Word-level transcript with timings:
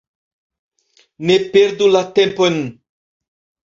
Ne 1.27 1.39
perdu 1.53 1.93
la 1.95 2.05
tempon! 2.19 2.63